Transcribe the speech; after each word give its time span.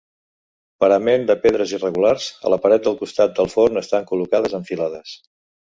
Parament 0.83 1.27
de 1.31 1.35
pedres 1.43 1.75
irregulars, 1.79 2.31
a 2.49 2.55
la 2.55 2.59
paret 2.65 2.89
del 2.89 2.99
costat 3.05 3.39
del 3.43 3.55
forn 3.57 3.85
estan 3.87 4.13
col·locades 4.13 4.61
en 4.63 4.71
filades. 4.73 5.19